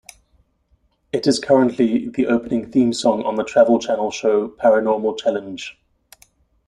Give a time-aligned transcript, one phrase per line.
[1.11, 5.77] It is currently the opening theme song on the Travel Channel show "Paranormal Challenge".